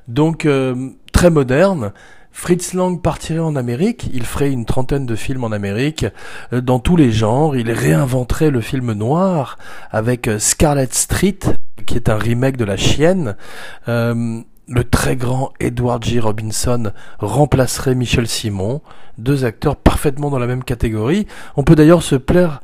Donc 0.09 0.45
euh, 0.45 0.89
très 1.13 1.29
moderne. 1.29 1.93
Fritz 2.37 2.73
Lang 2.73 3.01
partirait 3.01 3.39
en 3.39 3.55
Amérique, 3.55 4.09
il 4.13 4.25
ferait 4.25 4.51
une 4.51 4.65
trentaine 4.65 5.05
de 5.05 5.15
films 5.15 5.45
en 5.45 5.53
Amérique, 5.53 6.05
euh, 6.51 6.59
dans 6.59 6.79
tous 6.79 6.97
les 6.97 7.13
genres, 7.13 7.55
il 7.55 7.71
réinventerait 7.71 8.51
le 8.51 8.59
film 8.59 8.91
noir 8.91 9.57
avec 9.89 10.27
euh, 10.27 10.37
Scarlet 10.37 10.89
Street, 10.91 11.39
qui 11.85 11.95
est 11.95 12.09
un 12.09 12.17
remake 12.17 12.57
de 12.57 12.65
La 12.65 12.75
Chienne. 12.75 13.37
le 13.87 14.83
très 14.83 15.15
grand 15.15 15.53
Edward 15.61 16.03
G. 16.03 16.19
Robinson 16.19 16.91
remplacerait 17.19 17.95
Michel 17.95 18.27
Simon, 18.27 18.81
deux 19.17 19.45
acteurs 19.45 19.77
parfaitement 19.77 20.29
dans 20.29 20.39
la 20.39 20.47
même 20.47 20.65
catégorie. 20.65 21.27
On 21.55 21.63
peut 21.63 21.75
d'ailleurs 21.75 22.03
se 22.03 22.15
plaire 22.15 22.61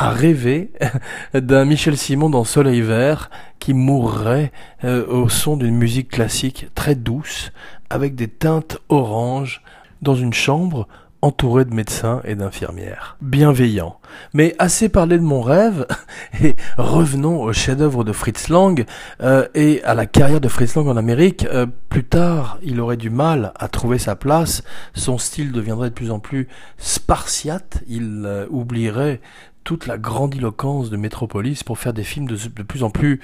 à 0.00 0.10
rêver 0.10 0.72
d'un 1.34 1.64
Michel 1.64 1.96
Simon 1.96 2.30
dans 2.30 2.44
Soleil 2.44 2.80
Vert 2.80 3.30
qui 3.58 3.74
mourrait 3.74 4.50
euh, 4.84 5.06
au 5.06 5.28
son 5.28 5.56
d'une 5.56 5.76
musique 5.76 6.08
classique 6.10 6.68
très 6.74 6.94
douce 6.94 7.50
avec 7.90 8.14
des 8.14 8.28
teintes 8.28 8.78
oranges 8.88 9.62
dans 10.02 10.14
une 10.14 10.32
chambre 10.32 10.88
entourée 11.22 11.66
de 11.66 11.74
médecins 11.74 12.22
et 12.24 12.34
d'infirmières. 12.34 13.18
Bienveillant. 13.20 13.98
Mais 14.32 14.54
assez 14.58 14.88
parlé 14.88 15.18
de 15.18 15.22
mon 15.22 15.42
rêve, 15.42 15.86
et 16.42 16.56
revenons 16.78 17.42
au 17.42 17.52
chef-d'œuvre 17.52 18.04
de 18.04 18.12
Fritz 18.12 18.48
Lang 18.48 18.86
euh, 19.22 19.46
et 19.54 19.82
à 19.84 19.94
la 19.94 20.06
carrière 20.06 20.40
de 20.40 20.48
Fritz 20.48 20.74
Lang 20.76 20.88
en 20.88 20.96
Amérique. 20.96 21.46
Euh, 21.52 21.66
plus 21.90 22.04
tard, 22.04 22.58
il 22.62 22.80
aurait 22.80 22.96
du 22.96 23.10
mal 23.10 23.52
à 23.56 23.68
trouver 23.68 23.98
sa 23.98 24.16
place, 24.16 24.62
son 24.94 25.18
style 25.18 25.52
deviendrait 25.52 25.90
de 25.90 25.94
plus 25.94 26.10
en 26.10 26.20
plus 26.20 26.48
spartiate, 26.78 27.82
il 27.86 28.46
oublierait 28.48 29.20
toute 29.64 29.86
la 29.86 29.98
grandiloquence 29.98 30.90
de 30.90 30.96
Metropolis 30.96 31.62
pour 31.62 31.78
faire 31.78 31.92
des 31.92 32.04
films 32.04 32.26
de, 32.26 32.62
plus 32.62 32.82
en 32.82 32.90
plus 32.90 33.20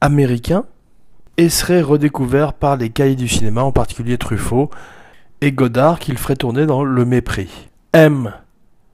américains 0.00 0.64
et 1.36 1.48
serait 1.48 1.82
redécouvert 1.82 2.52
par 2.52 2.76
les 2.76 2.90
cahiers 2.90 3.16
du 3.16 3.28
cinéma, 3.28 3.62
en 3.62 3.72
particulier 3.72 4.18
Truffaut 4.18 4.70
et 5.40 5.52
Godard, 5.52 5.98
qu'il 5.98 6.18
ferait 6.18 6.36
tourner 6.36 6.66
dans 6.66 6.84
Le 6.84 7.04
Mépris. 7.04 7.68
M. 7.92 8.32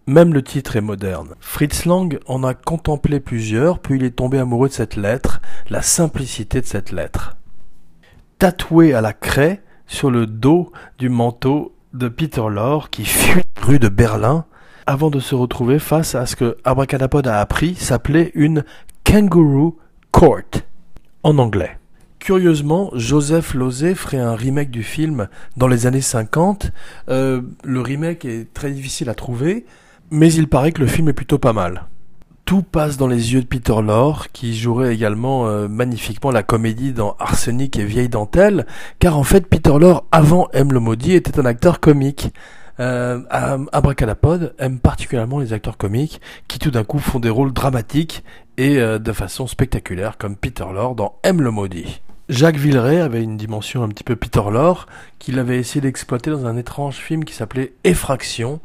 Même 0.06 0.34
le 0.34 0.42
titre 0.42 0.76
est 0.76 0.80
moderne. 0.80 1.34
Fritz 1.40 1.84
Lang 1.84 2.18
en 2.26 2.42
a 2.42 2.54
contemplé 2.54 3.20
plusieurs, 3.20 3.78
puis 3.78 3.96
il 3.96 4.04
est 4.04 4.16
tombé 4.16 4.38
amoureux 4.38 4.68
de 4.68 4.74
cette 4.74 4.96
lettre, 4.96 5.40
la 5.68 5.82
simplicité 5.82 6.60
de 6.60 6.66
cette 6.66 6.90
lettre. 6.90 7.36
Tatoué 8.38 8.94
à 8.94 9.00
la 9.00 9.12
craie 9.12 9.62
sur 9.86 10.10
le 10.10 10.26
dos 10.26 10.72
du 10.98 11.08
manteau 11.08 11.74
de 11.92 12.08
Peter 12.08 12.42
Lorre 12.48 12.90
qui 12.90 13.04
fuit 13.04 13.42
rue 13.60 13.78
de 13.78 13.88
Berlin, 13.88 14.46
avant 14.86 15.10
de 15.10 15.20
se 15.20 15.34
retrouver 15.34 15.78
face 15.78 16.14
à 16.14 16.26
ce 16.26 16.36
que 16.36 16.56
Abracadapod 16.64 17.26
a 17.26 17.40
appris 17.40 17.74
s'appelait 17.74 18.32
une 18.34 18.64
Kangaroo 19.04 19.78
Court 20.10 20.62
en 21.22 21.38
anglais. 21.38 21.79
Curieusement, 22.20 22.90
Joseph 22.92 23.54
Losey 23.54 23.94
ferait 23.94 24.18
un 24.18 24.36
remake 24.36 24.70
du 24.70 24.82
film 24.82 25.28
dans 25.56 25.66
les 25.66 25.86
années 25.86 26.02
50. 26.02 26.70
Euh, 27.08 27.40
le 27.64 27.80
remake 27.80 28.26
est 28.26 28.52
très 28.52 28.70
difficile 28.70 29.08
à 29.08 29.14
trouver, 29.14 29.64
mais 30.10 30.30
il 30.30 30.46
paraît 30.46 30.70
que 30.70 30.82
le 30.82 30.86
film 30.86 31.08
est 31.08 31.14
plutôt 31.14 31.38
pas 31.38 31.54
mal. 31.54 31.86
Tout 32.44 32.62
passe 32.62 32.98
dans 32.98 33.06
les 33.06 33.32
yeux 33.32 33.40
de 33.40 33.46
Peter 33.46 33.74
Lorre, 33.82 34.28
qui 34.32 34.54
jouerait 34.54 34.94
également 34.94 35.46
euh, 35.46 35.66
magnifiquement 35.66 36.30
la 36.30 36.42
comédie 36.42 36.92
dans 36.92 37.16
Arsenic 37.18 37.78
et 37.78 37.86
Vieille 37.86 38.10
Dentelle, 38.10 38.66
car 38.98 39.16
en 39.16 39.24
fait 39.24 39.46
Peter 39.46 39.72
Lorre, 39.80 40.04
avant 40.12 40.48
M 40.52 40.72
le 40.72 40.80
maudit, 40.80 41.14
était 41.14 41.40
un 41.40 41.46
acteur 41.46 41.80
comique. 41.80 42.34
Euh, 42.80 43.20
aime 44.58 44.78
particulièrement 44.78 45.38
les 45.38 45.52
acteurs 45.52 45.76
comiques 45.76 46.20
qui 46.48 46.58
tout 46.58 46.70
d'un 46.70 46.84
coup 46.84 46.98
font 46.98 47.18
des 47.20 47.28
rôles 47.28 47.52
dramatiques 47.52 48.24
et 48.56 48.78
euh, 48.78 48.98
de 48.98 49.12
façon 49.12 49.46
spectaculaire 49.46 50.18
comme 50.18 50.36
Peter 50.36 50.66
Lorre 50.72 50.94
dans 50.94 51.18
M 51.22 51.40
le 51.40 51.50
maudit. 51.50 52.00
Jacques 52.30 52.58
Villeray 52.58 53.00
avait 53.00 53.24
une 53.24 53.36
dimension 53.36 53.82
un 53.82 53.88
petit 53.88 54.04
peu 54.04 54.14
Peter 54.14 54.42
Lorre 54.52 54.86
qu'il 55.18 55.40
avait 55.40 55.58
essayé 55.58 55.80
d'exploiter 55.80 56.30
dans 56.30 56.46
un 56.46 56.56
étrange 56.56 56.94
film 56.94 57.24
qui 57.24 57.34
s'appelait 57.34 57.72
Effraction 57.82 58.60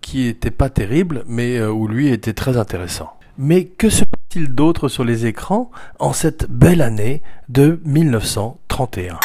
qui 0.00 0.26
était 0.26 0.50
pas 0.50 0.70
terrible 0.70 1.24
mais 1.26 1.58
euh, 1.58 1.70
où 1.70 1.86
lui 1.86 2.08
était 2.08 2.32
très 2.32 2.56
intéressant. 2.56 3.12
Mais 3.36 3.66
que 3.66 3.90
se 3.90 4.04
passe-t-il 4.04 4.54
d'autre 4.54 4.88
sur 4.88 5.04
les 5.04 5.26
écrans 5.26 5.70
en 5.98 6.14
cette 6.14 6.50
belle 6.50 6.80
année 6.80 7.22
de 7.50 7.78
1931 7.84 9.20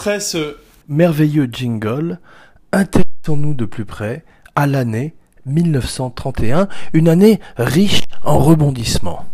Après 0.00 0.20
ce 0.20 0.56
merveilleux 0.88 1.46
jingle, 1.52 2.20
intéressons-nous 2.72 3.52
de 3.52 3.66
plus 3.66 3.84
près 3.84 4.24
à 4.56 4.66
l'année 4.66 5.14
1931, 5.44 6.68
une 6.94 7.06
année 7.06 7.38
riche 7.58 8.04
en 8.24 8.38
rebondissements. 8.38 9.26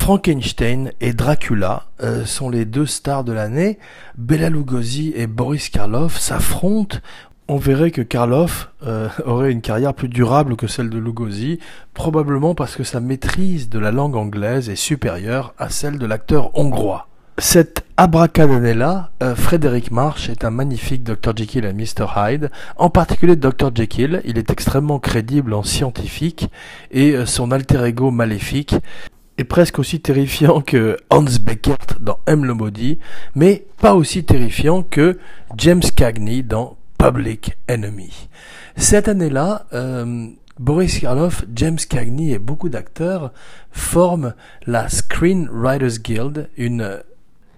Frankenstein 0.00 0.92
et 1.00 1.12
Dracula 1.12 1.86
euh, 2.04 2.24
sont 2.24 2.50
les 2.50 2.64
deux 2.64 2.86
stars 2.86 3.24
de 3.24 3.32
l'année. 3.32 3.80
Bela 4.16 4.48
Lugosi 4.48 5.12
et 5.16 5.26
Boris 5.26 5.70
Karloff 5.70 6.16
s'affrontent. 6.16 6.98
On 7.48 7.56
verrait 7.56 7.90
que 7.90 8.02
Karloff 8.02 8.70
euh, 8.84 9.08
aurait 9.24 9.50
une 9.50 9.60
carrière 9.60 9.92
plus 9.92 10.08
durable 10.08 10.54
que 10.54 10.68
celle 10.68 10.88
de 10.88 10.98
Lugosi, 10.98 11.58
probablement 11.94 12.54
parce 12.54 12.76
que 12.76 12.84
sa 12.84 13.00
maîtrise 13.00 13.68
de 13.68 13.80
la 13.80 13.90
langue 13.90 14.14
anglaise 14.14 14.68
est 14.68 14.76
supérieure 14.76 15.52
à 15.58 15.68
celle 15.68 15.98
de 15.98 16.06
l'acteur 16.06 16.56
hongrois. 16.56 17.08
Cette 17.38 17.84
abracadabra, 17.98 19.10
euh, 19.22 19.34
Frédéric 19.34 19.90
March 19.90 20.30
est 20.30 20.42
un 20.42 20.50
magnifique 20.50 21.02
Dr 21.02 21.36
Jekyll 21.36 21.66
et 21.66 21.74
Mr 21.74 22.06
Hyde. 22.16 22.50
En 22.76 22.88
particulier 22.88 23.36
Dr 23.36 23.70
Jekyll, 23.74 24.22
il 24.24 24.38
est 24.38 24.50
extrêmement 24.50 24.98
crédible 24.98 25.52
en 25.52 25.62
scientifique 25.62 26.48
et 26.90 27.14
euh, 27.14 27.26
son 27.26 27.52
alter 27.52 27.84
ego 27.84 28.10
maléfique 28.10 28.76
est 29.36 29.44
presque 29.44 29.78
aussi 29.78 30.00
terrifiant 30.00 30.62
que 30.62 30.96
Hans 31.10 31.26
Beckert 31.42 31.98
dans 32.00 32.18
M 32.26 32.46
le 32.46 32.54
maudit, 32.54 32.98
mais 33.34 33.66
pas 33.82 33.94
aussi 33.94 34.24
terrifiant 34.24 34.82
que 34.82 35.18
James 35.58 35.82
Cagney 35.94 36.42
dans 36.42 36.78
Public 36.98 37.58
Enemy. 37.68 38.28
Cette 38.76 39.08
année-là, 39.08 39.66
euh, 39.74 40.28
Boris 40.58 41.00
Karloff, 41.00 41.44
James 41.54 41.76
Cagney 41.86 42.30
et 42.30 42.38
beaucoup 42.38 42.70
d'acteurs 42.70 43.30
forment 43.72 44.32
la 44.66 44.88
Screen 44.88 45.50
Writers 45.52 45.98
Guild, 45.98 46.48
une 46.56 47.02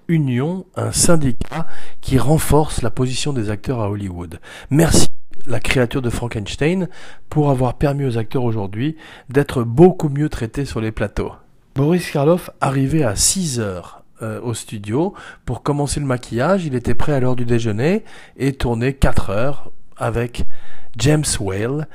union, 0.08 0.66
un 0.76 0.92
syndicat 0.92 1.66
qui 2.00 2.18
renforce 2.18 2.82
la 2.82 2.90
position 2.90 3.32
des 3.32 3.50
acteurs 3.50 3.80
à 3.80 3.90
Hollywood. 3.90 4.40
Merci 4.70 5.08
la 5.46 5.60
créature 5.60 6.02
de 6.02 6.10
Frankenstein 6.10 6.88
pour 7.28 7.50
avoir 7.50 7.74
permis 7.74 8.04
aux 8.04 8.18
acteurs 8.18 8.44
aujourd'hui 8.44 8.96
d'être 9.28 9.62
beaucoup 9.62 10.08
mieux 10.08 10.28
traités 10.28 10.64
sur 10.64 10.80
les 10.80 10.92
plateaux. 10.92 11.32
Boris 11.74 12.10
Karloff 12.10 12.50
arrivait 12.60 13.04
à 13.04 13.14
6 13.14 13.60
heures 13.60 14.02
euh, 14.20 14.40
au 14.40 14.52
studio 14.52 15.14
pour 15.44 15.62
commencer 15.62 16.00
le 16.00 16.06
maquillage, 16.06 16.66
il 16.66 16.74
était 16.74 16.94
prêt 16.94 17.12
à 17.12 17.20
l'heure 17.20 17.36
du 17.36 17.44
déjeuner 17.44 18.04
et 18.36 18.52
tournait 18.52 18.94
4 18.94 19.30
heures 19.30 19.70
avec 19.96 20.44
James 20.96 21.24
Whale 21.38 21.86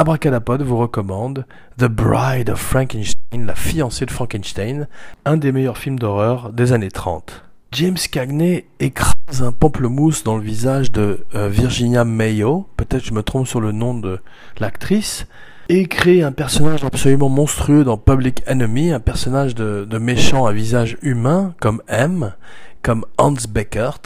Abracadapod 0.00 0.62
vous 0.62 0.78
recommande 0.78 1.44
The 1.76 1.84
Bride 1.84 2.48
of 2.48 2.58
Frankenstein, 2.58 3.44
la 3.44 3.54
fiancée 3.54 4.06
de 4.06 4.10
Frankenstein, 4.10 4.88
un 5.26 5.36
des 5.36 5.52
meilleurs 5.52 5.76
films 5.76 5.98
d'horreur 5.98 6.54
des 6.54 6.72
années 6.72 6.90
30. 6.90 7.44
James 7.72 7.98
Cagney 8.10 8.64
écrase 8.78 9.42
un 9.42 9.52
pamplemousse 9.52 10.24
dans 10.24 10.38
le 10.38 10.42
visage 10.42 10.90
de 10.90 11.26
euh, 11.34 11.50
Virginia 11.50 12.06
Mayo, 12.06 12.66
peut-être 12.78 13.04
je 13.04 13.12
me 13.12 13.22
trompe 13.22 13.46
sur 13.46 13.60
le 13.60 13.72
nom 13.72 13.92
de 13.92 14.20
l'actrice, 14.58 15.26
et 15.68 15.86
crée 15.86 16.22
un 16.22 16.32
personnage 16.32 16.82
absolument 16.82 17.28
monstrueux 17.28 17.84
dans 17.84 17.98
Public 17.98 18.42
Enemy, 18.46 18.92
un 18.92 19.00
personnage 19.00 19.54
de, 19.54 19.98
méchant 19.98 20.46
à 20.46 20.52
visage 20.52 20.96
humain 21.02 21.54
comme 21.60 21.82
M, 21.88 22.32
comme 22.80 23.04
Hans 23.18 23.34
Beckert, 23.50 24.00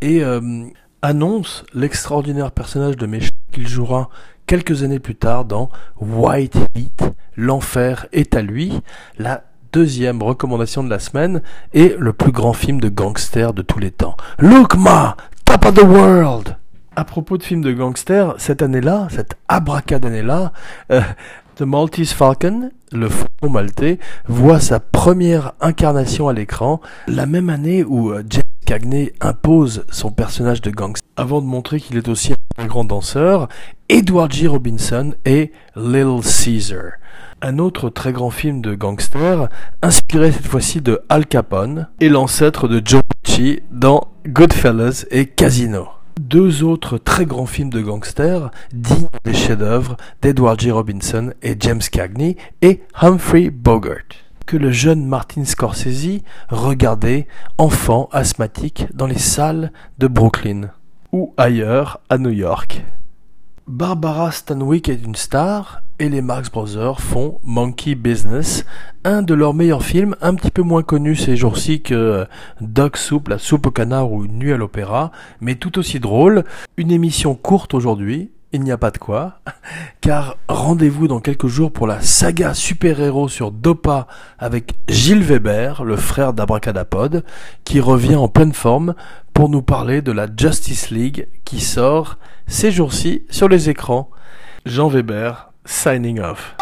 et 0.00 0.24
euh, 0.24 0.64
annonce 1.02 1.62
l'extraordinaire 1.74 2.52
personnage 2.52 2.96
de 2.96 3.04
méchant 3.04 3.32
qu'il 3.52 3.68
jouera 3.68 4.08
quelques 4.46 4.82
années 4.82 4.98
plus 4.98 5.14
tard 5.14 5.44
dans 5.44 5.70
White 6.00 6.56
Heat, 6.74 7.04
L'enfer 7.36 8.06
est 8.12 8.34
à 8.34 8.42
lui, 8.42 8.80
la 9.18 9.44
deuxième 9.72 10.22
recommandation 10.22 10.82
de 10.82 10.88
la 10.88 10.98
semaine 10.98 11.42
et 11.74 11.94
le 11.98 12.12
plus 12.12 12.32
grand 12.32 12.54
film 12.54 12.80
de 12.80 12.88
gangster 12.88 13.52
de 13.52 13.62
tous 13.62 13.78
les 13.78 13.90
temps. 13.90 14.16
Look 14.38 14.76
ma, 14.76 15.16
top 15.44 15.66
of 15.66 15.74
the 15.74 15.82
world! 15.82 16.56
À 16.94 17.04
propos 17.04 17.36
de 17.36 17.42
films 17.42 17.60
de 17.60 17.72
gangster, 17.72 18.34
cette 18.38 18.62
année-là, 18.62 19.08
cette 19.10 19.36
abracadannée-là, 19.48 20.52
euh, 20.92 21.02
The 21.56 21.62
Maltese 21.62 22.12
Falcon 22.12 22.70
le 22.92 23.08
faucon 23.08 23.50
maltais, 23.50 23.98
voit 24.26 24.60
sa 24.60 24.80
première 24.80 25.52
incarnation 25.60 26.28
à 26.28 26.32
l'écran 26.32 26.80
la 27.08 27.26
même 27.26 27.50
année 27.50 27.84
où 27.84 28.12
euh, 28.12 28.22
James 28.28 28.42
Cagney 28.66 29.12
impose 29.20 29.84
son 29.90 30.10
personnage 30.10 30.60
de 30.60 30.72
gangster 30.72 31.08
avant 31.16 31.40
de 31.40 31.46
montrer 31.46 31.78
qu'il 31.78 31.96
est 31.96 32.08
aussi 32.08 32.34
un 32.58 32.66
grand 32.66 32.84
danseur, 32.84 33.48
Edward 33.88 34.32
G. 34.32 34.48
Robinson 34.48 35.14
et 35.24 35.52
Little 35.76 36.20
Caesar. 36.22 36.94
Un 37.42 37.58
autre 37.58 37.90
très 37.90 38.12
grand 38.12 38.30
film 38.30 38.60
de 38.62 38.74
gangster, 38.74 39.48
inspiré 39.82 40.32
cette 40.32 40.48
fois-ci 40.48 40.80
de 40.80 41.00
Al 41.08 41.26
Capone 41.26 41.86
et 42.00 42.08
l'ancêtre 42.08 42.66
de 42.66 42.82
Joe 42.84 43.02
Pesci 43.22 43.60
dans 43.70 44.08
Goodfellas 44.26 45.06
et 45.12 45.26
Casino. 45.26 45.86
Deux 46.20 46.64
autres 46.64 46.98
très 46.98 47.24
grands 47.24 47.46
films 47.46 47.70
de 47.70 47.82
gangsters 47.82 48.50
dignes 48.72 49.06
des 49.24 49.34
chefs-d'œuvre 49.34 49.96
d'Edward 50.22 50.58
G. 50.58 50.72
Robinson 50.72 51.32
et 51.40 51.54
James 51.60 51.82
Cagney 51.92 52.36
et 52.62 52.82
Humphrey 53.00 53.50
Bogart 53.50 54.25
que 54.46 54.56
le 54.56 54.70
jeune 54.70 55.04
Martin 55.04 55.44
Scorsese 55.44 56.22
regardait 56.48 57.26
enfant 57.58 58.08
asthmatique 58.12 58.86
dans 58.94 59.06
les 59.06 59.18
salles 59.18 59.72
de 59.98 60.06
Brooklyn 60.06 60.70
ou 61.12 61.34
ailleurs 61.36 62.00
à 62.08 62.18
New 62.18 62.30
York. 62.30 62.84
Barbara 63.66 64.30
Stanwyck 64.30 64.88
est 64.88 65.04
une 65.04 65.16
star 65.16 65.82
et 65.98 66.08
les 66.08 66.22
Marx 66.22 66.50
Brothers 66.50 67.00
font 67.00 67.40
Monkey 67.42 67.96
Business, 67.96 68.64
un 69.02 69.22
de 69.22 69.34
leurs 69.34 69.54
meilleurs 69.54 69.82
films, 69.82 70.14
un 70.20 70.34
petit 70.34 70.52
peu 70.52 70.62
moins 70.62 70.82
connu 70.82 71.16
ces 71.16 71.36
jours-ci 71.36 71.82
que 71.82 72.26
Dog 72.60 72.96
Soup, 72.96 73.26
la 73.26 73.38
soupe 73.38 73.66
au 73.66 73.70
canard 73.72 74.12
ou 74.12 74.24
Une 74.24 74.38
nuit 74.38 74.52
à 74.52 74.56
l'opéra, 74.56 75.10
mais 75.40 75.56
tout 75.56 75.78
aussi 75.78 75.98
drôle. 75.98 76.44
Une 76.76 76.92
émission 76.92 77.34
courte 77.34 77.74
aujourd'hui, 77.74 78.30
il 78.56 78.62
n'y 78.62 78.72
a 78.72 78.78
pas 78.78 78.90
de 78.90 78.96
quoi, 78.96 79.40
car 80.00 80.36
rendez-vous 80.48 81.08
dans 81.08 81.20
quelques 81.20 81.46
jours 81.46 81.70
pour 81.70 81.86
la 81.86 82.00
saga 82.00 82.54
super-héros 82.54 83.28
sur 83.28 83.52
Dopa 83.52 84.06
avec 84.38 84.72
Gilles 84.88 85.22
Weber, 85.22 85.84
le 85.84 85.96
frère 85.96 86.32
d'Abracadapod, 86.32 87.22
qui 87.64 87.80
revient 87.80 88.16
en 88.16 88.28
pleine 88.28 88.54
forme 88.54 88.94
pour 89.34 89.50
nous 89.50 89.60
parler 89.60 90.00
de 90.00 90.10
la 90.10 90.26
Justice 90.34 90.90
League 90.90 91.28
qui 91.44 91.60
sort 91.60 92.16
ces 92.46 92.72
jours-ci 92.72 93.26
sur 93.28 93.48
les 93.48 93.68
écrans. 93.68 94.10
Jean 94.64 94.88
Weber, 94.88 95.52
signing 95.66 96.18
off. 96.18 96.56